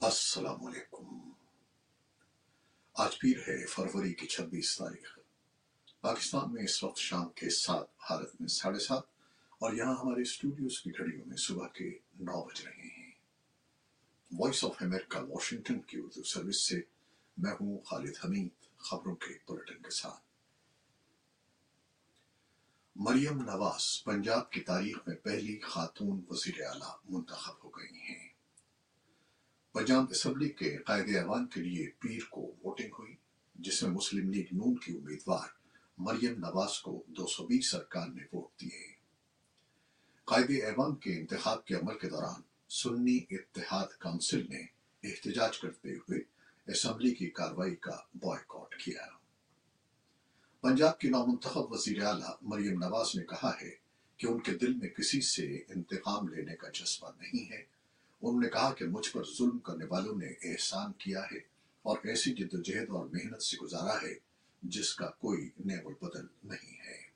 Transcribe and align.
السلام 0.00 0.66
علیکم۔ 0.66 1.30
آج 2.94 3.18
پیر 3.18 3.38
ہے 3.38 3.66
فروری 3.66 4.14
کی 4.14 4.26
چھبیس 4.26 4.78
تاریخ۔ 4.78 5.18
پاکستان 6.00 6.52
میں 6.52 6.62
اس 6.62 6.84
وقت 6.84 6.98
شام 6.98 7.28
کے 7.28 7.50
سات 7.50 7.86
حالت 8.10 8.40
میں 8.40 8.48
ساڑھے 8.48 8.78
سات 8.78 9.02
اور 9.50 9.72
یہاں 9.72 9.94
ہمارے 9.94 10.22
اسٹوڈیوز 10.22 10.80
کی 10.80 10.90
گھڑیوں 10.90 11.26
میں 11.26 11.36
صبح 11.36 11.68
کے 11.68 11.98
نو 12.20 12.44
بج 12.44 12.60
رہے 12.66 12.82
ہیں۔ 12.82 13.12
وائس 14.38 14.64
آف 14.64 14.72
امریکہ 14.80 15.18
واشنگٹن 15.18 15.80
کی 15.80 15.98
اردو 15.98 16.22
سروس 16.22 16.68
سے 16.68 16.80
میں 17.36 17.52
ہوں 17.52 17.78
خالد 17.78 18.16
حمید، 18.24 18.78
خبروں 18.78 19.16
کے 19.16 19.52
بلٹن 19.52 19.82
کے 19.82 19.90
ساتھ۔ 19.90 20.22
مریم 22.96 23.42
نواز، 23.42 24.04
پنجاب 24.04 24.50
کی 24.50 24.60
تاریخ 24.60 24.98
میں 25.06 25.16
پہلی 25.16 25.60
خاتون 25.60 26.24
وزیر 26.28 26.66
اعلیٰ 26.66 26.96
منتخب 27.08 27.64
ہو 27.64 27.68
گئی 27.68 27.98
ہیں۔ 27.98 28.27
پنجاب 29.78 30.06
اسمبلی 30.10 30.48
کے 30.48 30.76
قائد 30.76 31.14
ایوان 31.14 31.46
کے 31.46 31.60
لیے 31.60 31.90
پیر 31.98 32.18
کو 32.30 32.40
ووٹنگ 32.40 32.88
ہوئی، 32.98 33.16
جس 33.54 33.82
میں 33.82 33.90
مسلم 33.90 34.30
لیگ 34.30 34.44
نون 34.52 34.76
کی 34.76 34.92
امیدوار 34.92 35.48
مریم 35.98 36.32
نواز 36.32 36.78
کو 36.78 37.02
دو 37.06 37.26
سو 37.26 37.46
بیس 37.46 37.70
سرکار 37.70 38.08
نے 38.08 38.22
ووٹ 38.32 38.60
دیے۔ 38.60 38.92
قائد 40.24 40.50
ایوان 40.50 40.94
کے 40.94 41.14
انتخاب 41.14 41.64
کے 41.64 41.74
عمل 41.74 41.98
کے 41.98 42.08
دوران 42.08 42.42
سنی 42.68 43.18
اتحاد 43.30 43.86
کونسل 43.86 44.46
نے 44.48 44.60
احتجاج 45.02 45.58
کرتے 45.58 45.94
ہوئے 45.94 46.20
اسمبلی 46.66 47.14
کی 47.14 47.30
کاروائی 47.30 47.76
کا 47.76 47.96
بوائے 48.14 48.44
کیا۔ 48.84 49.06
پنجاب 50.60 51.00
کی 51.00 51.08
نامنتخب 51.08 51.72
وزیر 51.72 52.02
اعلیٰ 52.02 52.36
مریم 52.42 52.78
نواز 52.78 53.14
نے 53.14 53.22
کہا 53.22 53.52
ہے 53.62 53.70
کہ 54.16 54.26
ان 54.26 54.40
کے 54.40 54.52
دل 54.52 54.74
میں 54.74 54.88
کسی 54.88 55.20
سے 55.20 55.56
انتقام 55.56 56.28
لینے 56.28 56.56
کا 56.56 56.68
جذبہ 56.68 57.10
نہیں 57.18 57.52
ہے۔ 57.52 57.77
انہوں 58.22 58.42
نے 58.42 58.48
کہا 58.48 58.72
کہ 58.72 58.84
مجھ 58.84 59.10
پر 59.10 59.22
ظلم 59.38 59.58
کرنے 59.58 59.84
والوں 59.84 60.16
نے 60.16 60.52
احسان 60.52 60.92
کیا 60.92 61.22
ہے 61.32 61.38
اور 61.82 61.98
ایسی 62.04 62.34
جد 62.34 62.54
و 62.54 62.62
جہد 62.62 62.90
اور 62.90 63.06
محنت 63.06 63.42
سے 63.42 63.56
گزارا 63.56 64.02
ہے 64.02 64.14
جس 64.62 64.94
کا 64.94 65.10
کوئی 65.10 65.50
نیول 65.64 65.94
بدل 66.00 66.26
نہیں 66.44 66.80
ہے۔ 66.80 67.08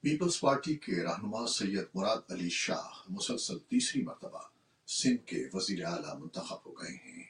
پیپلز 0.00 0.40
پارٹی 0.40 0.74
کے 0.74 1.02
رہنما 1.02 1.46
سید 1.46 1.84
مراد 1.94 2.30
علی 2.30 2.48
شاہ 2.48 3.02
مسلسل 3.08 3.58
تیسری 3.58 4.02
مرتبہ 4.02 4.40
سندھ 4.86 5.26
کے 5.26 5.48
وزیر 5.52 5.84
اعلیٰ 5.84 6.20
منتخب 6.20 6.58
ہو 6.66 6.72
گئے 6.72 6.94
ہیں۔ 6.94 7.24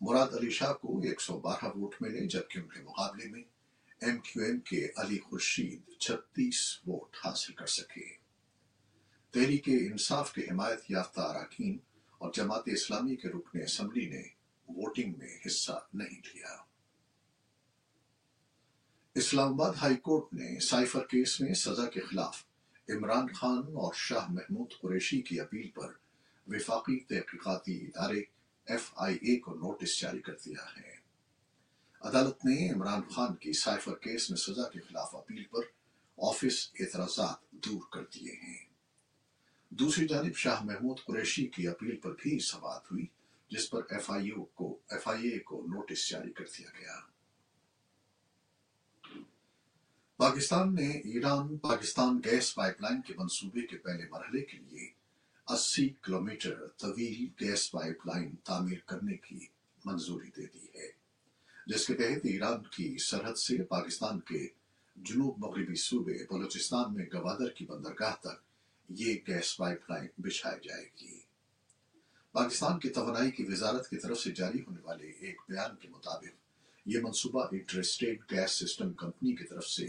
مراد 0.00 0.28
علی 0.34 0.50
شاہ 0.50 0.72
کو 0.72 0.98
ایک 0.98 1.20
سو 1.20 1.40
بارہ 1.40 1.64
ووٹ 1.64 1.94
ملے، 2.00 2.26
جبکہ 2.26 2.58
ان 2.58 2.68
کے 2.68 2.82
مقابلے 2.82 3.28
میں 3.28 3.42
ایم 4.00 4.18
کیو 4.18 4.42
ایم 4.42 4.60
کے 4.60 4.88
علی 4.96 5.18
خورشید 5.18 5.98
چھتیس 5.98 6.80
ووٹ 6.86 7.16
حاصل 7.24 7.52
کر 7.52 7.66
سکے۔ 7.66 8.23
تحریک 9.34 9.68
انصاف 9.68 10.32
کے 10.32 10.40
حمایت 10.40 10.90
یافتہ 10.90 11.20
اراکین 11.20 11.78
اور 12.18 12.32
جماعت 12.32 12.62
اسلامی 12.66 13.16
کے 13.16 13.28
رکن 13.28 13.62
اسمبلی 13.62 14.08
نے 14.08 14.22
ووٹنگ 14.68 15.12
میں 15.18 15.38
حصہ 15.46 15.86
نہیں 15.94 16.20
لیا۔ 16.34 16.56
اسلام 19.14 19.52
آباد 19.52 19.72
ہائی 19.82 19.96
کورٹ 19.96 20.34
نے 20.34 20.60
سائفر 20.60 21.06
کیس 21.06 21.40
میں 21.40 21.54
سزا 21.54 21.86
کے 21.86 22.00
خلاف 22.00 22.44
عمران 22.88 23.26
خان 23.32 23.58
اور 23.58 23.92
شاہ 23.96 24.26
محمود 24.28 24.70
قریشی 24.82 25.22
کی 25.22 25.40
اپیل 25.40 25.70
پر 25.70 25.92
وفاقی 26.46 27.00
تحقیقاتی 27.00 27.86
ادارے 27.86 28.20
ایف 28.66 28.90
آئی 28.96 29.14
اے 29.14 29.36
کو 29.36 29.54
نوٹس 29.54 30.00
جاری 30.00 30.20
کر 30.20 30.34
دیا 30.46 30.64
ہے۔ 30.76 30.96
عدالت 32.00 32.44
نے 32.44 32.72
عمران 32.72 33.02
خان 33.08 33.34
کی 33.34 33.52
سائفر 33.52 33.94
کیس 33.94 34.30
میں 34.30 34.38
سزا 34.38 34.68
کے 34.68 34.80
خلاف 34.80 35.14
اپیل 35.14 35.44
پر 35.44 35.62
آفس 36.18 36.70
اعتراضات 36.80 37.50
دور 37.50 37.82
کر 37.92 38.02
دیے 38.02 38.32
ہیں۔ 38.32 38.73
دوسری 39.78 40.06
جانب 40.08 40.36
شاہ 40.36 40.62
محمود 40.64 40.98
قریشی 41.04 41.46
کی 41.46 41.68
اپیل 41.68 41.96
پر 41.96 42.12
بھی 42.22 42.38
سوال 42.38 42.80
ہوئی، 42.90 43.06
جس 43.48 43.70
پر 43.70 43.82
ایف 43.90 44.10
آئی 44.10 44.30
او 44.30 44.44
کو 44.44 44.78
ایف 44.90 45.08
آئی 45.08 45.28
اے 45.28 45.38
کو 45.38 45.66
نوٹس 45.68 46.08
جاری 46.08 46.32
کر 46.32 46.44
دیا 46.58 46.68
گیا۔ 46.80 46.98
پاکستان 50.16 50.74
نے 50.74 50.90
Iran, 50.90 51.56
Pakistan 51.58 52.20
gas 52.24 52.54
pipe 52.54 52.80
line 52.80 53.00
کے 53.02 53.14
منصوبے 53.16 53.66
کے 53.66 53.76
پہلے 53.76 54.04
مرحلے 54.10 54.42
کے 54.42 54.58
لیے 54.58 54.88
اسی 55.48 55.88
کلومیٹر 56.02 56.66
طویل 56.68 57.26
گیس 57.40 57.70
پائپ 57.70 58.06
لائن 58.06 58.34
تعمیر 58.44 58.78
کرنے 58.86 59.16
کی 59.16 59.46
منظوری 59.84 60.30
دے 60.36 60.46
دی 60.46 60.66
ہے، 60.74 60.90
جس 61.66 61.86
کے 61.86 61.94
تحت 61.94 62.26
ایران 62.26 62.62
کی 62.70 62.96
سرحد 62.98 63.38
سے 63.38 63.62
پاکستان 63.62 64.20
کے 64.20 64.46
جنوب 64.96 65.38
مغربی 65.38 65.74
صوبے 65.74 66.24
بلوچستان 66.30 66.94
میں 66.94 67.06
گوادر 67.12 67.50
کی 67.50 67.66
بندرگاہ 67.66 68.14
تک 68.20 68.53
یہ 68.88 69.14
گیس 69.28 69.56
پائپ 69.56 69.90
لائن 69.90 70.06
بچھائی 70.18 70.68
جائے 70.68 70.84
گی۔ 70.84 71.20
پاکستان 72.32 72.78
کی 72.78 72.88
توانائی 72.88 73.30
کی 73.30 73.44
وزارت 73.44 73.90
کی 73.90 73.96
طرف 73.96 74.18
سے 74.18 74.30
جاری 74.30 74.60
ہونے 74.60 74.80
والے 74.82 75.10
ایک 75.10 75.40
بیان 75.48 75.76
کے 75.76 75.88
مطابق، 75.88 76.34
یہ 76.86 76.98
منصوبہ 77.02 77.44
انٹرسٹیٹ 77.52 78.30
گیس 78.30 78.50
سسٹم 78.50 78.92
کمپنی 78.92 79.36
کی 79.36 79.44
طرف 79.44 79.66
سے 79.66 79.86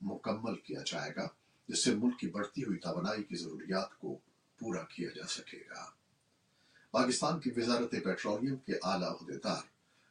مکمل 0.00 0.54
کیا 0.54 0.80
جائے 0.86 1.12
گا، 1.16 1.28
جس 1.68 1.84
سے 1.84 1.94
ملک 1.94 2.18
کی 2.18 2.26
بڑھتی 2.26 2.64
ہوئی 2.64 2.78
توانائی 2.78 3.22
کی 3.22 3.36
ضروریات 3.36 3.98
کو 3.98 4.18
پورا 4.58 4.82
کیا 4.82 5.08
جا 5.14 5.26
سکے 5.26 5.58
گا۔ 5.70 5.90
پاکستان 6.90 7.40
کی 7.40 7.50
وزارت 7.56 7.90
پیٹرولیم 7.90 8.56
کے 8.56 8.72
اعلیٰ 8.82 9.08
عہدیدار 9.08 9.62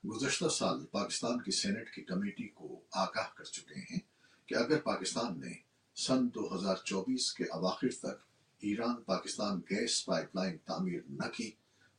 گزشتہ 0.07 0.47
سال 0.47 0.85
پاکستان 0.85 1.41
کی 1.41 1.51
سینٹ 1.51 1.91
کی 1.95 2.01
کمیٹی 2.01 2.47
کو 2.47 2.79
آگاہ 2.91 3.27
کر 3.35 3.43
چکے 3.43 3.79
ہیں 3.79 3.99
کہ 4.45 4.55
اگر 4.55 4.79
پاکستان 4.79 5.39
نے 5.39 5.72
سن 5.95 6.27
دو 6.27 6.55
ہزار 6.55 6.75
چوبیس 6.75 7.33
کے 7.33 7.43
اواخر 7.43 7.87
تک 7.99 8.21
Iran 8.59 9.03
Pakistan 9.03 9.59
gas 9.59 10.05
pipe 10.05 10.35
line 10.35 10.57
تعمیر 10.57 11.01
نہ 11.09 11.29
کی 11.29 11.51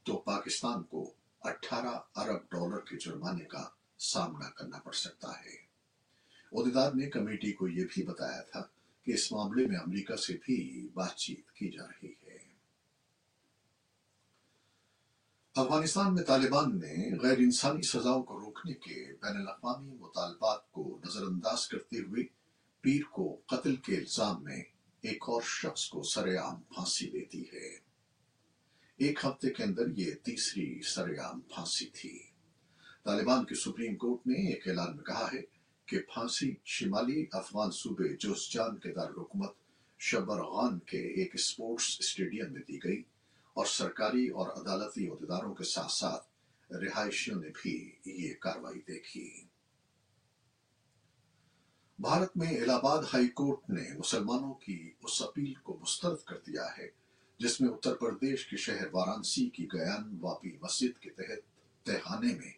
تو 0.02 0.16
پاکستان 0.16 0.82
کو 0.82 1.12
اٹھارہ 1.40 1.98
ارب 2.16 2.42
ڈالر 2.50 2.78
کے 2.78 2.96
جرمانے 2.96 3.44
کا 3.44 3.68
سامنا 3.98 4.50
کرنا 4.50 4.78
پڑ 4.78 4.92
سکتا 4.92 5.30
ہے۔ 5.30 5.56
عہدیدار 6.52 6.92
نے 6.92 7.06
کمیٹی 7.06 7.52
کو 7.52 7.68
یہ 7.68 7.84
بھی 7.94 8.02
بتایا 8.02 8.40
تھا 8.42 8.62
کہ 9.02 9.12
اس 9.12 9.32
معاملے 9.32 9.66
میں 9.66 9.76
امریکہ 9.76 10.16
سے 10.16 10.32
بھی 10.44 10.88
بات 10.94 11.16
چیت 11.16 11.50
کی 11.50 11.70
جا 11.70 11.86
رہی 11.86 12.12
ہے۔ 12.22 12.38
افغانستان 15.54 16.14
میں 16.14 16.22
طالبان 16.22 16.78
نے 16.78 17.18
غیر 17.22 17.38
انسانی 17.38 17.82
سزاؤں 17.82 18.22
کو 18.22 18.40
روکنے 18.40 18.74
کے 18.74 19.12
بین 19.22 19.36
الاقوامی 19.36 19.96
مطالبات 20.00 20.72
کو 20.72 20.98
نظر 21.04 21.22
انداز 21.22 21.68
کرتے 21.68 21.98
ہوئے 21.98 22.43
پیر 22.84 23.02
کو 23.10 23.40
قتل 23.46 23.76
کے 23.76 23.96
الزام 23.96 24.44
میں 24.44 24.62
ایک 25.00 25.24
اور 25.26 25.42
شخص 25.44 25.88
کو 25.88 26.02
سر 26.02 26.36
عام 26.36 26.60
پھانسی 26.60 27.10
دے 27.10 27.24
دی 27.32 27.42
ہے۔ 27.42 27.78
ایک 28.96 29.24
ہفتے 29.24 29.50
کے 29.50 29.62
اندر 29.62 29.82
یہ 29.96 30.14
تیسری 30.14 30.82
سر 30.82 31.10
عام 31.18 31.40
پھانسی 31.40 31.86
تھی۔ 31.86 32.18
طالبان 33.04 33.44
کی 33.44 33.54
سپریم 33.54 33.96
کورٹ 33.96 34.26
نے 34.26 34.52
ایک 34.52 34.68
اعلان 34.68 34.96
میں 34.96 35.04
کہا 35.04 35.28
ہے 35.32 35.42
کہ 35.86 35.98
پھانسی 35.98 36.54
شمالی 36.64 37.26
افغان 37.32 37.70
صوبے 37.70 38.16
جوسجان 38.16 38.78
کے 38.78 38.92
دارالحکومت 38.92 39.52
شبرغان 39.98 40.78
کے 40.78 40.98
ایک 40.98 41.34
اسپورٹس 41.34 41.96
اسٹیڈیم 42.00 42.52
میں 42.52 42.62
دی 42.68 42.78
گئی 42.84 43.02
اور 43.52 43.66
سرکاری 43.66 44.28
اور 44.28 44.48
عدالتی 44.48 45.08
عہدیداروں 45.08 45.54
کے 45.54 45.64
ساتھ 45.64 45.92
ساتھ 45.92 46.26
رہائشیوں 46.72 47.40
نے 47.40 47.48
بھی 47.62 47.92
یہ 48.04 48.34
کاروائی 48.40 48.80
دیکھی۔ 48.80 49.53
بھارت 51.98 52.36
میں 52.36 52.60
الہ 52.60 52.72
آباد 52.72 53.02
ہائی 53.12 53.28
کورٹ 53.28 53.70
نے 53.70 53.82
مسلمانوں 53.98 54.54
کی 54.54 54.92
اس 55.00 55.22
اپیل 55.22 55.52
کو 55.54 55.76
مسترد 55.80 56.24
کر 56.24 56.36
دیا 56.46 56.66
ہے، 56.78 56.88
جس 57.38 57.60
میں 57.60 57.68
اتر 57.68 57.94
پردیش 57.94 58.46
کے 58.46 58.56
شہر 58.56 58.86
وارانسی 58.92 59.48
کی 59.50 59.66
گیان 59.72 60.18
واپی 60.20 60.56
مسجد 60.62 60.98
کے 60.98 61.10
تحت 61.10 61.40
تہانے 61.86 62.34
میں 62.34 62.52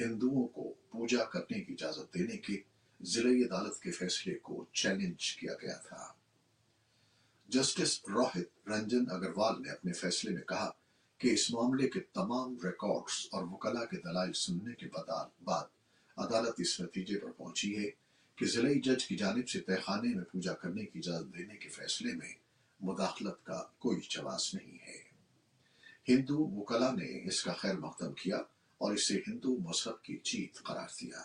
ہندوؤں 0.00 0.48
کو 0.48 0.72
پوجا 0.90 1.24
کرنے 1.24 1.60
کی 1.60 1.72
اجازت 1.72 2.14
دینے 2.14 2.36
کے 2.36 2.56
ضلعی 3.00 3.44
عدالت 3.44 3.80
کے 3.80 3.90
فیصلے 3.90 4.34
کو 4.38 4.64
چیلنج 4.72 5.36
کیا 5.36 5.54
گیا 5.62 5.76
تھا۔ 5.78 6.12
جسٹس 7.48 8.00
روہت 8.08 8.68
رنجن 8.68 9.04
اگروال 9.10 9.62
نے 9.62 9.70
اپنے 9.70 9.92
فیصلے 9.92 10.30
میں 10.30 10.42
کہا 10.42 10.70
کہ 11.18 11.34
اس 11.34 11.50
معاملے 11.50 11.88
کے 11.88 12.00
تمام 12.00 12.56
ریکارڈز 12.64 13.26
اور 13.32 13.44
وکلا 13.44 13.84
کے 13.84 13.96
دلائل 13.96 14.32
سننے 14.32 14.74
کے 14.74 14.86
بعد 14.86 15.68
عدالت 16.16 16.54
اس 16.58 16.80
نتیجے 16.80 17.18
پر 17.18 17.30
پہنچی 17.30 17.76
ہے 17.78 17.90
کہ 18.36 18.46
ضلعی 18.46 18.80
جج 18.80 19.06
کی 19.06 19.16
جانب 19.16 19.48
سے 19.48 19.60
تہخانے 19.60 20.14
میں 20.14 20.24
پوجا 20.24 20.52
کرنے 20.52 20.84
کی 20.84 20.98
اجازت 20.98 21.38
دینے 21.38 21.56
کے 21.56 21.68
فیصلے 21.68 22.14
میں 22.14 22.34
مداخلت 22.80 23.44
کا 23.44 23.62
کوئی 23.78 24.00
جواز 24.08 24.54
نہیں 24.54 24.78
ہے۔ 24.86 25.04
ہندو 26.08 26.38
وکلا 26.38 26.92
نے 26.92 27.28
اس 27.28 27.44
کا 27.44 27.52
خیر 27.52 27.74
مقدم 27.74 28.12
کیا 28.12 28.36
اور 28.78 28.92
اسے 28.92 29.20
ہندو 29.28 29.56
مذہب 29.56 30.02
کی 30.02 30.18
جیت 30.24 30.54
قرار 30.54 30.88
دیا۔ 31.00 31.22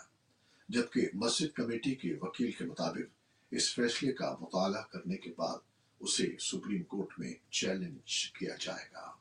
جبکہ 0.70 1.10
مسجد 1.14 1.56
کمیٹی 1.56 1.96
کے 1.96 2.16
وکیل 2.22 2.52
کے 2.52 2.66
مطابق 2.66 3.22
اس 3.52 3.76
فیصلے 3.76 4.12
کا 4.12 4.36
مطالعہ 4.42 4.82
کرنے 4.82 5.18
کے 5.18 5.32
بعد 5.38 5.58
اسے 6.00 6.38
سپریم 6.40 6.84
کورٹ 6.84 7.20
میں 7.20 7.34
چیلنج 7.50 8.32
کیا 8.32 8.56
جائے 8.60 8.86
گا۔ 8.94 9.12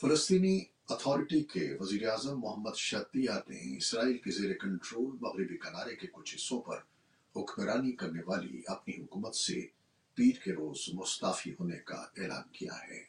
فلسطینی 0.00 0.64
اتھارٹی 0.88 1.44
کے 1.44 1.76
وزیر 1.80 2.08
اعظم 2.08 2.40
محمد 2.40 2.76
شتیہ 2.76 3.30
نے 3.48 3.76
اسرائیل 3.76 4.18
کے 4.18 4.30
زیر 4.30 4.52
کنٹرول 4.52 5.16
مغربی 5.20 5.56
کنارے 5.56 5.96
کے 5.96 6.06
کچھ 6.12 6.36
حصوں 6.36 6.60
پر 6.60 6.78
حکمرانی 7.36 7.92
کرنے 7.92 8.22
والی 8.26 8.62
اپنی 8.66 9.02
حکومت 9.02 9.34
سے 9.34 9.66
پیر 10.14 10.44
کے 10.44 10.52
روز 10.52 10.94
مستعفی 10.94 11.52
ہونے 11.60 11.76
کا 11.76 11.94
اعلان 11.94 12.42
کیا 12.52 12.88
ہے۔ 12.88 13.04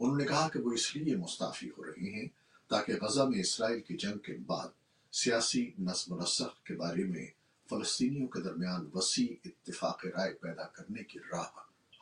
انہوں 0.00 0.16
نے 0.16 0.24
کہا 0.24 0.48
کہ 0.48 0.58
وہ 0.58 0.72
اس 0.72 0.96
لیے 0.96 1.16
مستعفی 1.16 1.68
ہو 1.78 1.84
رہے 1.84 2.10
ہیں 2.10 2.28
تاکہ 2.68 2.92
غزہ 3.02 3.22
میں 3.22 3.40
اسرائیل 3.40 3.80
کی 3.80 3.96
جنگ 3.96 4.18
کے 4.18 4.32
بعد 4.46 4.68
سیاسی 5.12 5.70
نظم 5.78 6.12
و 6.12 6.20
نسق 6.22 6.66
کے 6.66 6.74
بارے 6.74 7.04
میں 7.04 7.26
فلسطینیوں 7.70 8.26
کے 8.26 8.42
درمیان 8.42 8.90
وسیع 8.94 9.26
اتفاق 9.44 10.06
رائے 10.06 10.34
پیدا 10.34 10.66
کرنے 10.66 11.04
کی 11.04 11.18
راہ 11.18 11.48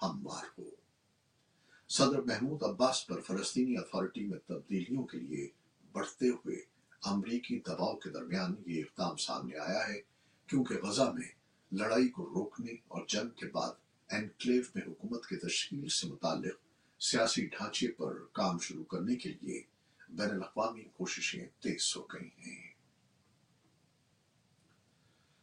ہموار 0.02 0.44
ہو۔ 0.58 0.83
صدر 1.88 2.22
محمود 2.22 2.62
عباس 2.62 3.06
پر 3.06 3.20
فلسطینی 3.20 3.76
اتھارٹی 3.76 4.26
میں 4.26 4.38
تبدیلیوں 4.46 5.04
کے 5.04 5.19
لیے 5.19 5.48
بڑھتے 5.92 6.28
ہوئے 6.28 6.56
امریکی 7.02 7.58
دباؤ 7.60 7.96
کے 7.96 8.10
درمیان 8.10 8.54
یہ 8.66 8.82
اقدام 8.82 9.16
سامنے 9.16 9.58
آیا 9.58 9.88
ہے، 9.88 10.00
کیونکہ 10.46 10.75
غزہ 10.75 11.12
میں 11.14 11.28
لڑائی 11.72 12.08
کو 12.08 12.26
روکنے 12.26 12.72
اور 12.88 13.02
جنگ 13.08 13.28
کے 13.28 13.46
بعد 13.46 13.72
انکلیو 14.10 14.62
میں 14.75 14.82
حکومت 14.86 15.26
کی 15.26 15.36
تشکیل 15.36 15.88
سے 15.88 16.08
متعلق 16.08 16.56
سیاسی 17.00 17.46
ڈھانچے 17.46 17.88
پر 17.88 18.25
کام 18.32 18.58
شروع 18.58 18.84
کرنے 18.84 19.16
کے 19.16 19.28
لیے 19.28 19.62
بین 20.08 20.30
الاقوامی 20.30 20.82
کوششیں 20.82 21.46
تیز 21.60 21.92
ہو 21.96 22.02
گئی 22.02 22.28
ہیں۔ 22.46 22.72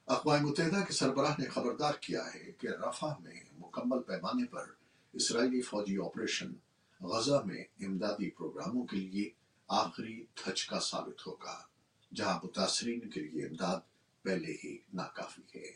اقوام 0.08 0.46
متحدہ 0.46 0.84
کے 0.86 0.94
سربراہ 0.94 1.36
نے 1.40 1.46
خبردار 1.46 1.94
کیا 2.02 2.26
ہے 2.36 2.52
کہ 2.52 2.68
رفح 2.68 3.14
میں 3.20 3.40
مکمل 3.60 4.04
پیمانے 4.04 4.46
پر 4.46 4.81
اسرائیلی 5.14 5.62
فوجی 5.62 5.98
آپریشن 5.98 6.54
غزہ 7.02 7.42
میں 7.46 7.64
امدادی 7.80 8.30
پروگراموں 8.30 8.86
کے 8.86 8.98
لیے 8.98 9.30
آخری 9.68 10.24
دھچکا 10.46 10.80
ثابت 10.80 11.28
ہوگا، 11.28 11.62
جہاں 12.14 12.40
متاثرین 12.44 13.10
کے 13.10 13.22
لیے 13.22 13.46
امداد 13.46 13.80
پہلے 14.24 14.54
ہی 14.64 14.78
ناکافی 14.94 15.42
ہے۔ 15.56 15.72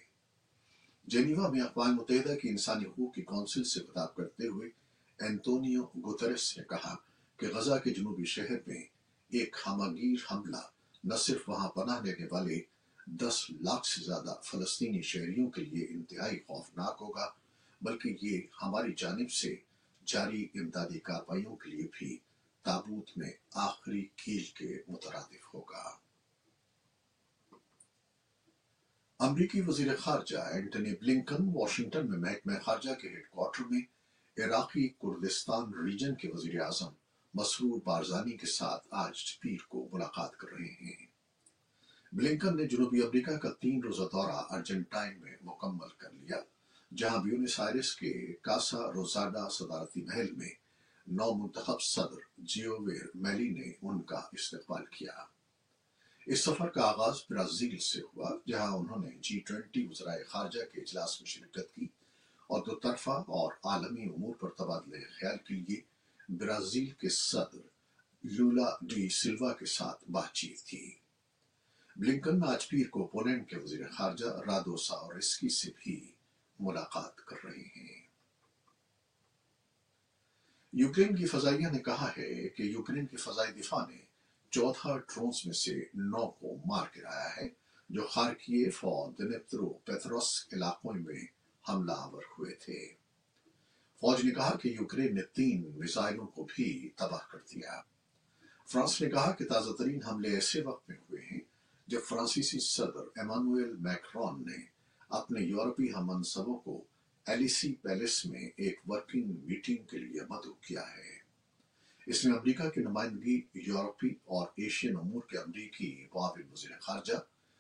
جنیوا 1.08 1.50
میں 1.50 1.62
اقوام 1.62 1.96
متحدہ 1.96 2.36
کی 2.36 2.50
انسانی 2.50 2.86
حقوق 2.86 3.14
کی 3.14 3.22
کونسل 3.22 3.64
سے 3.64 3.80
خطاب 3.80 4.16
کرتے 4.16 4.48
ہوئے 4.48 4.70
اینتونیو 5.20 5.84
گوترس 5.84 6.58
نے 6.58 6.64
کہا 6.70 6.96
کہ 7.38 7.48
غزہ 7.48 7.78
کے 7.84 7.90
جنوبی 7.90 8.26
شہر 8.26 8.58
میں 8.68 8.82
ایک 9.28 9.56
ہماگیر 9.68 10.34
حملہ 10.34 10.62
نہ 11.04 11.16
صرف 11.16 11.50
وہاں 11.50 11.70
پناہ 11.70 12.02
لینے 12.02 12.28
والے 12.32 12.60
دس 13.06 13.52
لاکھ 13.62 13.88
سے 13.88 14.04
زیادہ 14.04 14.34
فلسطینی 14.44 15.02
شہریوں 15.02 15.50
کے 15.50 15.66
لیے 15.66 15.88
انتہائی 15.90 16.40
خوفناک 16.40 16.98
ہوگا 17.02 17.30
بلکہ 17.86 18.18
یہ 18.22 18.42
ہماری 18.62 18.94
جانب 18.98 19.32
سے 19.32 19.56
جاری 20.06 20.48
امدادی 20.56 21.00
کاروائیوں 21.00 21.56
کے 21.56 21.70
لیے 21.70 21.88
بھی 22.00 22.18
تابوت 22.62 23.10
میں 23.16 23.32
آخری 23.54 24.08
کیل 24.16 24.44
کے 24.44 24.82
مترادف 24.88 25.54
ہوگا۔ 25.54 25.84
امریکی 29.20 29.62
وزیر 29.62 29.96
خارجہ 29.96 30.38
اینٹنی 30.38 30.92
بلنکن 30.92 31.52
واشنگٹن 31.54 32.10
میں 32.10 32.18
محکمہ 32.18 32.54
خارجہ 32.64 32.94
کے 32.94 33.10
ہیڈ 33.10 33.30
کوارٹر 33.30 33.64
میں 33.70 33.82
عراقی 34.46 34.88
کردستان 34.88 35.74
ریجن 35.74 36.16
کے 36.16 36.30
وزیر 36.34 36.62
اعظم 36.62 36.94
مسرور 37.34 37.80
بارزانی 37.84 38.38
کے 38.38 38.48
ساتھ 38.48 38.88
آج 38.92 39.40
پیر 39.40 39.66
کو 39.68 39.90
ملاقات 39.92 40.38
کر 40.38 40.48
رہے 40.48 40.66
ہیں۔ 40.66 41.08
بلنکن 42.12 42.58
نے 42.58 42.68
جنوبی 42.68 43.02
امریکہ 43.02 43.38
کا 43.38 43.50
تین 43.50 43.84
روزہ 43.84 44.04
دورہ 44.12 44.36
ارجنٹائن 44.50 45.22
میں 45.22 45.36
مکمل 45.42 45.90
کر 45.98 46.12
لیا۔ 46.12 46.38
جہاں 46.92 47.18
بیونس 47.24 47.60
آئرس 47.60 47.96
کے 47.96 48.34
کاسا 48.42 48.78
روزاڈا 48.78 49.50
صدارتی 49.50 50.02
محل 50.02 50.32
میں 50.32 50.50
نو 51.08 51.34
منتخب 51.34 51.82
صدر 51.82 52.22
جیو 52.38 52.78
ویر 52.82 53.06
میلی 53.16 53.50
نے 53.50 53.72
ان 53.82 54.02
کا 54.02 54.22
استقبال 54.32 54.86
کیا۔ 54.86 55.26
اس 56.28 56.40
سفر 56.40 56.70
کا 56.70 56.82
آغاز 56.82 57.16
برازیل 57.30 57.78
سے 57.80 58.02
ہوا، 58.02 58.30
جہاں 58.48 58.72
انہوں 58.72 59.04
نے 59.04 59.10
جی 59.22 59.40
ٹوینٹی 59.40 59.88
وزرائے 59.88 60.24
خارجہ 60.24 60.64
کے 60.74 60.82
اجلاس 60.82 61.22
میں 61.22 61.28
شرکت 61.28 61.76
کی 61.76 61.88
اور 62.50 62.64
دو 62.66 62.76
طرفہ 62.76 63.10
اور 63.10 63.54
عالمی 63.64 64.04
امور 64.04 64.36
پر 64.36 64.50
تبادلہ 64.50 64.98
خیال 65.20 65.38
کے 65.38 65.56
لیے 65.56 65.82
برازیل 66.30 66.90
کے 66.90 67.10
صدر 67.10 67.68
لولا 68.24 68.70
ڈی 68.82 69.10
سلوا 69.10 69.54
کے 69.54 69.66
ساتھ 69.66 70.04
بات 70.12 70.34
چیت 70.34 70.62
کی 70.62 70.92
بلنکن 71.96 72.44
آج 72.44 72.70
پیر 72.70 72.88
کو 72.88 73.08
پولینڈ 73.08 73.50
کے 73.50 73.58
وزیر 73.58 73.88
خارجہ 73.88 74.26
رادو 74.26 74.78
ساورسکی 74.78 75.50
سے 75.50 75.72
بھی 75.78 76.12
ملاقات 76.60 77.16
کر 77.16 77.36
رہے 77.44 77.62
ہیں۔ 77.62 78.06
یوکرین 80.74 81.16
کی 81.16 81.26
فضائیہ 81.26 81.68
نے 81.68 81.80
کہا 81.80 82.12
ہے 82.18 82.50
کہ 82.50 82.64
یوکرین 82.64 83.06
کی 83.06 83.18
فضائی 83.18 83.52
دفاع 83.52 83.86
نے 83.90 83.98
چودہ 84.50 84.98
ڈرونز 84.98 85.46
میں 85.46 85.54
سے 85.54 85.80
نو 85.94 86.32
کو 86.32 86.58
مار 86.66 86.88
گرایا 86.98 87.38
ہے، 87.38 87.50
جو 87.90 88.08
خارکیف 88.08 88.86
اور 88.86 89.12
دنپترو 89.12 89.70
پیتروس 89.70 90.48
علاقوں 90.54 90.94
میں 90.94 91.26
حملہ 91.70 91.92
آور 91.92 92.22
ہوئے 92.38 92.56
تھے۔ 92.56 92.94
فوج 93.96 94.26
نے 94.26 94.32
کہا 94.32 94.58
کہ 94.58 94.68
یوکرین 94.68 95.16
نے 95.16 95.22
تین 95.22 95.72
میزائلوں 95.76 96.28
کو 96.28 96.48
بھی 96.56 96.90
تباہ 96.90 97.32
کر 97.32 97.40
دیا۔ 97.40 97.82
فرانس 98.72 99.02
نے 99.02 99.10
کہا 99.10 99.32
کہ 99.32 99.46
تازہ 99.46 99.72
ترین 99.72 100.04
حملے 100.04 100.30
ایسے 100.30 100.62
وقت 100.62 100.90
میں 100.90 100.98
ہوئے 100.98 101.22
ہیں 101.22 101.40
جب 101.88 102.00
فرانسیسی 102.10 102.60
صدر 102.60 103.06
ایمانویل 103.16 103.76
میکرون 103.76 104.46
نے 104.46 104.75
اپنے 105.10 105.42
یورپی 105.42 105.94
ہم 105.94 106.08
منصبوں 106.08 106.60
کو 106.60 106.84
ایلیسی 107.28 107.76
پیلس 107.76 108.26
میں 108.26 108.50
ایک 108.58 108.80
ورکنگ 108.88 109.24
میٹنگ 109.44 109.84
کے 109.84 109.98
لیے 109.98 110.22
مدعو 110.30 110.54
کیا 110.54 110.82
ہے۔ 110.82 111.26
اس 112.06 112.26
میں 112.26 112.38
امریکہ 112.38 112.70
کی 112.70 112.82
نمائندگی 112.82 113.42
یورپی 113.54 114.08
اور 114.24 114.48
ایشین 114.48 114.98
امور 114.98 115.22
کے 115.30 115.38
امریکی 115.38 116.08
معاون 116.14 116.42
وزیر 116.52 116.80
خارجہ 116.80 117.14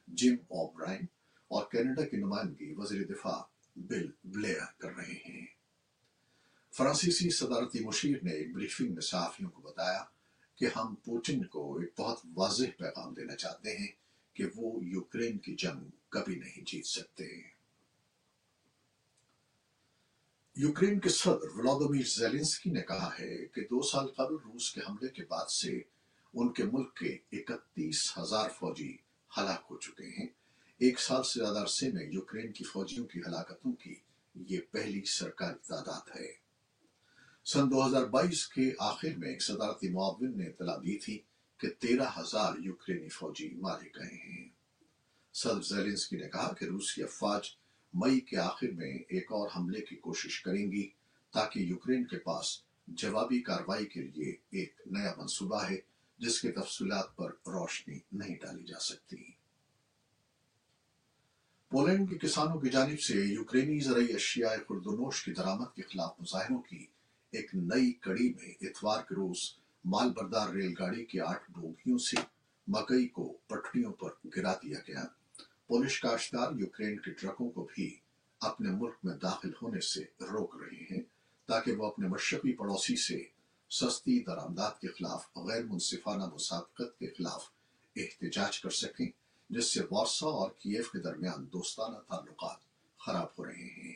جم 0.08 0.34
اوبرائن 0.34 1.06
اور 1.48 1.66
کینیڈا 1.72 2.06
کی 2.06 2.18
نمائندگی 2.18 2.74
وزیر 2.78 3.04
دفاع 3.04 3.42
بل 3.76 4.12
بلیئر 4.24 4.60
کر 4.78 4.96
رہے 4.96 5.14
ہیں۔ 5.14 5.46
فرانسیسی 6.72 7.30
صدارتی 7.30 7.80
مشیر 7.80 8.18
نے 8.24 8.32
ایک 8.32 8.54
بریفنگ 8.54 8.94
میں 8.94 9.02
صحافیوں 9.02 9.50
کو 9.50 9.62
بتایا 9.62 10.04
کہ 10.56 10.66
ہم 10.76 10.96
پوٹن 10.96 11.44
کو 11.44 11.78
ایک 11.78 12.00
بہت 12.00 12.20
واضح 12.34 12.64
پیغام 12.78 13.14
دینا 13.14 13.36
چاہتے 13.36 13.78
ہیں 13.78 13.88
کہ 14.36 14.44
وہ 14.56 14.86
یوکرین 14.86 15.38
کی 15.38 15.56
جنگ 15.56 15.90
کبھی 16.10 16.36
نہیں 16.36 16.64
جیت 16.66 16.86
سکتے۔ 16.86 17.26
یوکرین 20.56 21.00
کے 21.00 21.10
صدر 21.10 21.48
ولادمیر 21.56 22.06
زیلنسکی 22.06 22.70
نے 22.70 22.82
کہا 22.82 23.10
ہے 23.20 23.46
کہ 23.46 23.62
دو 23.62 23.82
سال 23.82 24.08
قبل 24.08 24.36
روس 24.36 24.72
کے 24.72 24.82
حملے 24.90 25.08
کے 25.08 25.24
بعد 25.26 25.46
سے 25.46 25.82
ان 26.34 26.54
کے 26.54 26.64
ملک 26.64 26.96
کے 26.96 27.18
اکتیس 27.32 28.18
ہزار 28.18 28.50
فوجی 28.50 28.98
ہلاک 29.38 29.64
ہو 29.70 29.78
چکے 29.78 30.06
ہیں۔ 30.06 30.28
ایک 30.78 31.00
سال 31.00 31.24
سے 31.24 31.40
زیادہ 31.40 31.60
عرصے 31.60 31.92
میں 31.92 32.06
یوکرین 32.06 32.52
کی 32.52 32.64
فوجیوں 32.64 33.06
کی 33.06 33.20
ہلاکتوں 33.20 33.74
کی 33.74 33.96
یہ 34.36 34.60
پہلی 34.72 35.06
سرکاری 35.06 35.68
تعداد 35.68 36.20
ہے۔ 36.20 36.46
سن 37.46 37.72
دو 37.72 37.88
ہزار 37.88 38.06
بائیس 38.06 38.48
کے 38.48 38.72
آخر 38.80 39.10
میں 39.18 39.30
ایک 39.30 39.42
صدارتی 39.42 39.90
معاون 39.90 40.38
نے 40.38 40.46
اطلاع 40.46 40.78
دی 40.78 40.98
تھی 41.00 41.20
کہ 41.58 41.70
تیرہ 41.70 42.10
ہزار 42.20 42.54
یوکرینی 42.60 43.10
فوجی 43.10 43.50
مارے 43.50 43.90
گئے 43.96 44.16
ہیں۔ 44.16 44.50
صدر 45.34 45.62
زیلنسکی 45.62 46.18
نے 46.18 46.30
کہا 46.30 46.54
کہ 46.54 46.66
روسی 46.66 47.04
افواج 47.04 47.50
مئی 47.94 48.20
کے 48.20 48.38
آخر 48.38 48.68
میں 48.68 48.94
ایک 49.10 49.32
اور 49.32 49.50
حملے 49.56 49.82
کی 49.82 49.96
کوشش 49.96 50.42
کریں 50.42 50.72
گی 50.72 50.90
تاکہ 51.34 51.60
یوکرین 51.60 52.06
کے 52.06 52.18
پاس 52.18 52.62
جوابی 52.88 53.42
کاروائی 53.42 53.86
کے 53.86 54.02
لیے 54.02 54.36
ایک 54.50 54.82
نیا 54.86 55.14
منصوبہ 55.18 55.64
ہے، 55.70 55.78
جس 56.18 56.42
کے 56.42 56.52
تفصیلات 56.52 57.16
پر 57.16 57.32
روشنی 57.32 58.00
نہیں 58.12 58.36
ڈالی 58.42 58.64
جا 58.64 58.80
سکتی۔ 58.80 59.24
پولینڈ 61.70 62.10
کے 62.10 62.18
کسانوں 62.18 62.60
کی 62.60 62.70
جانب 62.70 63.02
سے 63.02 63.14
یوکرینی 63.14 63.80
زرعی 63.80 64.14
اشیاء 64.14 64.56
خردنوش 64.68 65.24
کی 65.24 65.34
درامت 65.34 65.76
کے 65.76 65.82
خلاف 65.82 66.20
مظاہروں 66.20 66.62
کی 66.62 66.86
ایک 67.32 67.56
نئی 67.56 67.92
کڑی 67.92 68.34
میں 68.34 68.54
اتوار 68.62 69.04
کے 69.04 69.16
روز 69.16 69.65
مال 69.88 70.10
بردار 70.10 70.50
ریل 70.50 70.74
گاڑی 70.80 71.06
کی 71.06 71.20
آٹھ 71.20 71.52
بوگیوں 71.52 71.98
سے 71.98 72.18
مکئی 72.68 73.08
کو 73.08 73.38
پٹڑیوں 73.48 73.94
پر 73.94 74.10
گرا 74.38 74.54
دیا 74.54 74.80
گیا۔ 74.88 75.04
پولش 75.68 76.00
کاشتکار 76.00 76.52
یوکرین 76.56 77.00
کے 77.00 77.12
ٹرکوں 77.12 77.50
کو 77.50 77.68
بھی 77.76 78.00
اپنے 78.40 78.70
ملک 78.70 78.94
میں 79.04 79.18
داخل 79.18 79.52
ہونے 79.62 79.82
سے 79.82 80.04
روک 80.22 80.56
رہے 80.56 80.84
ہیں 80.92 81.02
تاکہ 81.46 81.72
وہ 81.72 81.86
اپنے 81.86 82.08
مشرقی 82.08 82.54
پڑوسی 82.54 82.96
سے 82.96 83.24
سستی 83.70 84.24
درآمدات 84.24 84.80
کے 84.80 84.88
خلاف، 84.88 85.38
غیر 85.38 85.64
منصفانہ 85.64 86.26
مسابقت 86.34 87.00
کے 87.00 87.08
خلاف 87.08 87.50
احتجاج 87.96 88.62
کر 88.62 88.70
سکیں، 88.70 89.10
جس 89.50 89.74
سے 89.74 89.82
وارسا 89.92 90.28
اور 90.28 90.50
کیف 90.50 90.92
کے 90.92 91.00
درمیان 91.00 91.48
دوستانہ 91.54 91.98
تعلقات 92.08 92.60
خراب 93.00 93.28
ہو 93.38 93.46
رہے 93.46 93.70
ہیں۔ 93.78 93.96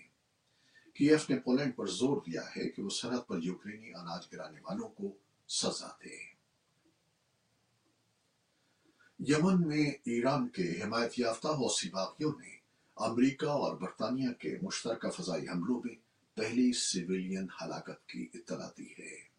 کیف 0.93 1.29
نے 1.29 1.39
پولینڈ 1.39 1.75
پر 1.75 1.87
زور 1.87 2.17
دیا 2.17 2.41
ہے 2.41 2.69
کہ 2.69 2.83
وہ 2.83 2.89
سرحد 2.89 3.27
پر 3.27 3.39
یوکرینی 3.43 3.93
اناج 3.93 4.27
گرانے 4.33 4.59
والوں 4.61 4.89
کو 4.89 5.11
سزا 5.49 5.87
دے۔ 5.87 6.29
یمن 9.19 9.67
میں 9.67 9.91
ایران 10.05 10.47
کے 10.47 10.83
حمایت 10.83 11.19
یافتہ 11.19 11.47
حوثی 11.47 11.89
باغیوں 11.89 12.31
نے 12.39 12.57
امریکہ 12.95 13.45
اور 13.45 13.77
برطانیہ 13.77 14.29
کے 14.39 14.57
مشترکہ 14.61 15.09
فضائی 15.09 15.47
حملوں 15.47 15.81
میں 15.85 15.95
پہلی 16.33 16.73
سویلین 16.73 17.47
ہلاکت 17.61 18.07
کی 18.07 18.27
اطلاع 18.33 18.69
دی 18.77 18.91
ہے۔ 18.99 19.29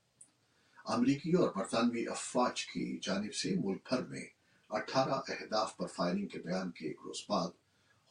امریکی 0.85 1.33
اور 1.33 1.49
برطانوی 1.57 2.09
افواج 2.09 2.67
کی 2.67 2.99
جانب 3.03 3.35
سے 3.35 3.55
ملک 3.65 3.89
بھر 3.89 4.03
میں 4.03 4.25
اٹھارہ 4.69 5.21
اہداف 5.29 5.77
پر 5.77 5.87
فائرنگ 5.87 6.27
کے 6.27 6.39
بیان 6.39 6.71
کے 6.71 6.87
ایک 6.89 6.99
روز 7.05 7.25
بعد 7.29 7.49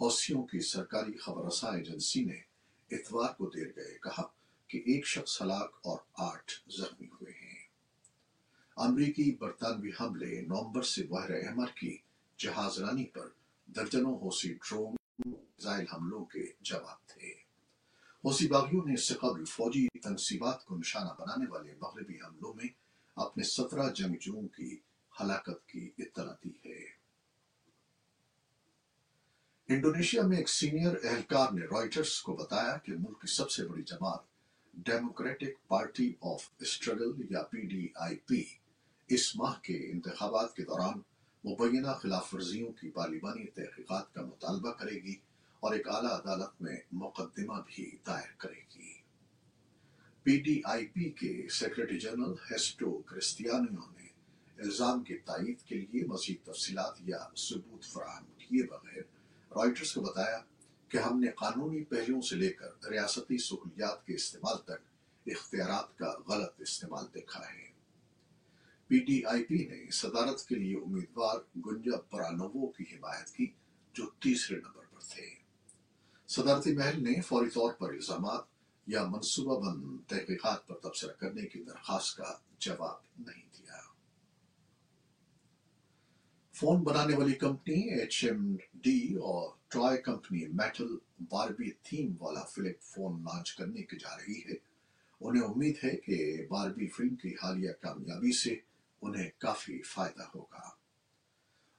حوثیوں 0.01 0.43
کی 0.43 0.59
سرکاری 0.59 1.17
خبر 1.17 1.45
رساں 1.45 1.71
ایجنسی 1.71 2.23
نے 2.23 2.41
اتوار 2.95 3.33
کو 3.33 3.49
دیر 3.49 3.67
گئے 3.75 3.97
کہا 4.03 4.23
کہ 4.67 4.77
ایک 4.77 5.07
شخص 5.07 5.41
ہلاک 5.41 5.79
اور 5.83 5.97
آٹھ 6.13 6.51
زخمی 6.69 7.07
ہوئے 7.07 7.33
ہیں۔ 7.33 7.48
امریکی 8.79 9.35
برطانوی 9.35 9.89
حملے 10.01 10.41
نومبر 10.41 10.81
سے 10.81 11.03
بحر 11.03 11.29
احمر 11.29 11.67
کی 11.75 11.97
جہاز 12.37 12.79
رانی 12.79 13.05
پر 13.05 13.27
درجنوں 13.65 14.15
حوثی 14.17 14.53
ڈرون 14.53 14.95
میزائل 15.25 15.85
حملوں 15.93 16.25
کے 16.25 16.43
جواب 16.61 17.07
تھے۔ 17.07 17.31
حوثی 18.23 18.47
باغیوں 18.47 18.85
نے 18.85 18.93
اس 18.93 19.07
سے 19.07 19.13
قبل 19.13 19.45
فوجی 19.45 19.87
تنصیبات 20.03 20.65
کو 20.65 20.77
نشانہ 20.77 21.09
بنانے 21.19 21.45
والے 21.49 21.73
مغربی 21.81 22.15
حملوں 22.15 22.53
میں 22.53 22.67
اپنے 23.15 23.43
سترہ 23.43 23.89
جنگجوؤں 23.93 24.47
کی 24.47 24.77
ہلاکت 25.21 25.67
کی 25.67 25.91
اطلاع 25.97 26.33
دی 26.43 26.69
ہے۔ 26.69 26.99
انڈونیشیا 29.67 30.21
میں 30.21 30.37
ایک 30.37 30.49
سینئر 30.49 30.95
اہلکار 31.03 31.51
نے 31.51 31.65
رائٹرز 31.65 32.21
کو 32.21 32.35
بتایا 32.35 32.77
کہ 32.77 32.93
ملک 32.99 33.21
کی 33.21 33.27
سب 33.27 33.51
سے 33.51 33.67
بڑی 33.67 33.83
جماعت 33.83 34.19
ڈیموکریٹک 34.73 35.67
پارٹی 35.67 36.13
آف 36.21 36.49
اسٹرگل 36.59 37.21
یا 37.29 37.43
پی 37.43 37.61
ڈی 37.61 37.87
آئی 37.95 38.15
پی 38.15 38.43
اس 39.09 39.35
ماہ 39.35 39.53
کے 39.61 39.91
انتخابات 39.91 40.55
کے 40.55 40.63
دوران 40.63 40.97
مبینہ 41.43 41.87
خلاف 42.01 42.33
ورزیوں 42.33 42.71
کی 42.71 42.91
پارلیمانی 42.91 43.45
تحقیقات 43.45 44.13
کا 44.13 44.21
مطالبہ 44.21 44.71
کرے 44.71 44.95
گی 44.95 45.15
اور 45.59 45.73
ایک 45.73 45.87
اعلیٰ 45.87 46.11
عدالت 46.11 46.61
میں 46.61 46.77
مقدمہ 46.91 47.61
بھی 47.67 47.97
دائر 48.07 48.33
کرے 48.37 48.61
گی۔ 48.75 48.93
پی 50.23 50.39
ڈی 50.39 50.61
آئی 50.63 50.87
پی 50.87 51.09
کے 51.09 51.47
سیکرٹری 51.49 51.99
جنرل 51.99 52.33
ہیسٹو 52.51 53.01
کرسٹیانو 53.01 53.91
نے 53.97 54.07
الزام 54.57 55.03
کی 55.03 55.17
تائید 55.17 55.61
کے 55.61 55.75
لیے 55.75 56.05
مزید 56.05 56.45
تفصیلات 56.45 56.93
یا 56.99 57.17
ثبوت 57.37 57.83
فراہم 57.83 58.25
کیے 58.37 58.63
بغیر 58.63 59.01
رائٹرز 59.51 59.93
کو 59.93 60.01
بتایا 60.01 60.39
کہ 60.89 60.97
ہم 60.97 61.19
نے 61.19 61.31
قانونی 61.31 61.83
پہلوؤں 61.83 62.21
سے 62.21 62.35
لے 62.35 62.49
کر 62.49 62.87
ریاستی 62.89 63.37
سہولیات 63.37 64.05
کے 64.05 64.13
استعمال 64.13 64.57
تک 64.57 65.27
اختیارات 65.27 65.97
کا 65.97 66.13
غلط 66.27 66.61
استعمال 66.61 67.05
دیکھا 67.13 67.39
ہے۔ 67.39 67.68
پی 68.89 68.99
ڈی 68.99 69.25
آئی 69.25 69.43
پی 69.43 69.55
نے 69.55 69.91
صدارت 69.91 70.47
کے 70.47 70.55
لیے 70.55 70.77
امیدوار 70.77 71.59
گنجا 71.65 71.97
پرانوو 71.97 72.67
کی 72.67 72.83
حمایت 72.83 73.29
کی 73.29 73.45
جو 73.93 74.05
تیسرے 74.05 74.57
نمبر 74.57 74.83
پر 74.93 74.99
تھے۔ 75.09 75.29
صدارتی 76.27 76.73
محل 76.73 77.03
نے 77.03 77.21
فوری 77.21 77.49
طور 77.49 77.73
پر 77.73 77.89
الزامات 77.89 78.43
یا 78.87 79.05
منصوبہ 79.05 79.59
بند 79.59 80.09
تحقیقات 80.09 80.67
پر 80.67 80.75
تبصرہ 80.75 81.13
کرنے 81.13 81.41
کی 81.41 81.63
درخواست 81.63 82.17
کا 82.17 82.37
جواب 82.59 83.27
نہیں 83.27 83.45
دیا۔ 83.57 83.77
فون 86.53 86.83
بنانے 86.83 87.15
والی 87.15 87.33
کمپنی 87.33 87.99
ایچ 87.99 88.25
ایم 88.25 88.55
ڈی 88.73 89.15
اور 89.15 89.55
toy 89.67 89.97
company 89.97 90.47
Mattel 90.47 90.97
Barbie 91.19 91.71
theme 91.71 92.15
والا 92.19 92.43
فلپ 92.43 92.81
فون 92.81 93.21
لانچ 93.21 93.55
کرنے 93.55 93.83
کی 93.83 93.97
جا 93.97 94.17
رہی 94.17 94.39
ہے۔ 94.39 94.55
انہیں 95.21 95.43
امید 95.43 95.77
ہے 95.83 95.95
کہ 95.95 96.47
باربی 96.49 96.87
فلم 96.87 97.15
کی 97.15 97.33
حالیہ 97.43 97.71
کامیابی 97.81 98.31
سے 98.31 98.55
انہیں 99.01 99.29
کافی 99.37 99.81
فائدہ 99.81 100.23
ہوگا۔ 100.35 100.69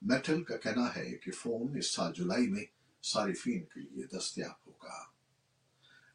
میٹل 0.03 0.43
کا 0.43 0.57
کہنا 0.57 0.97
ہے 0.97 1.15
کہ 1.15 1.33
فون 1.33 1.79
اس 1.79 1.95
سال 1.95 2.13
جولائی 2.13 2.49
میں 2.49 2.65
صارفین 3.03 3.65
کے 3.65 3.81
لیے 3.81 4.05
دستیاب 4.05 4.67
ہوگا۔ 4.67 5.05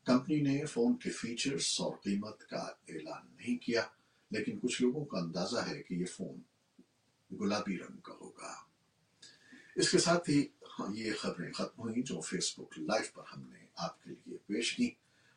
کمپنی 0.03 0.41
نے 0.41 0.65
فون 0.65 0.97
کے 0.97 1.09
فیچرز 1.09 1.75
اور 1.79 1.95
قیمت 1.95 2.39
کا 2.49 2.71
اعلان 2.87 3.35
نہیں 3.35 3.57
کیا، 3.57 3.87
لیکن 4.31 4.59
کچھ 4.59 4.81
لوگوں 4.81 5.05
کا 5.05 5.17
اندازہ 5.17 5.59
ہے 5.67 5.83
کہ 5.83 5.93
یہ 5.93 6.05
فون 6.05 6.41
گلابی 7.39 7.77
رنگ 7.77 7.97
کا 7.97 8.13
ہوگا۔ 8.13 8.55
اس 9.75 9.91
کے 9.91 9.97
ساتھ 9.97 10.29
ہی 10.29 10.47
ہاں، 10.79 10.95
یہ 10.95 11.13
خبریں 11.13 11.51
ختم 11.51 11.81
ہوئیں 11.81 12.03
جو 12.03 12.21
فیس 12.21 12.59
بک 12.59 12.79
لائیو 12.79 13.05
پر 13.13 13.23
ہم 13.33 13.49
نے 13.49 13.65
آپ 13.75 14.03
کے 14.03 14.09
لیے 14.09 14.37
پیش 14.37 14.75
کی۔ 14.75 14.89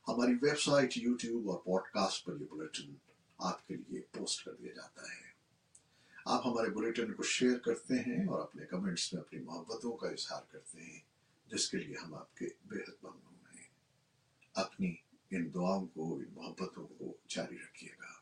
ہماری 0.08 0.32
ویب 0.32 0.60
سائٹ، 0.60 0.96
یوٹیوب 0.96 1.50
اور 1.50 1.58
پوڈ 1.58 1.82
کاسٹ 1.82 2.24
پر 2.24 2.32
یہ 2.40 2.46
بلیٹن 2.46 2.94
آپ 3.38 3.66
کے 3.66 3.74
لیے 3.76 4.00
پوسٹ 4.00 4.44
کر 4.44 4.54
دیا 4.54 4.72
جاتا 4.72 5.02
ہے۔ 5.02 5.27
آپ 6.30 6.46
ہمارے 6.46 6.70
بلیٹن 6.70 7.14
کو 7.14 7.22
شیئر 7.22 7.58
کرتے 7.58 7.94
ہیں 7.94 8.28
اور 8.28 8.40
اپنے 8.40 8.66
کمنٹس 8.66 9.12
میں 9.12 9.22
اپنی 9.22 9.40
محبتوں 9.40 9.96
کا 9.96 10.08
اظہار 10.08 10.42
کرتے 10.48 10.82
ہیں، 10.82 11.00
جس 11.46 11.70
کے 11.70 11.78
لیے 11.78 11.96
ہم 12.04 12.14
آپ 12.14 12.36
کے 12.36 12.48
بے 12.64 12.76
حد 12.76 13.04
ممنون 13.04 13.58
ہیں۔ 13.58 13.66
اپنی 14.54 14.94
ان 15.30 15.54
دعاؤں 15.54 15.86
کو، 15.86 16.14
ان 16.14 16.24
محبتوں 16.30 16.86
کو 16.86 17.16
جاری 17.28 17.56
رکھیے 17.56 17.90
گا۔ 17.90 18.12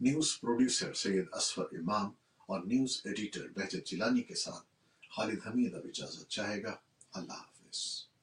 نیوز 0.00 0.40
پروڈیوسر 0.40 0.94
سید 0.94 1.24
اسفر 1.32 1.62
امام 1.62 2.10
اور 2.36 2.60
نیوز 2.64 3.00
ایڈیٹر 3.04 3.48
بہجت 3.48 3.86
جیلانی 3.86 4.22
کے 4.22 4.34
ساتھ 4.34 4.66
خالد 5.16 5.38
حمید 5.46 5.74
اب 5.74 5.82
اجازت 5.84 6.28
چاہے 6.28 6.62
گا۔ 6.62 6.76
اللہ 7.12 7.32
حافظ۔ 7.32 8.13